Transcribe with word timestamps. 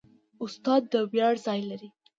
استاد 0.43 0.81
د 0.91 0.93
ویاړ 1.11 1.33
ځای 1.45 1.59
لري. 1.69 1.89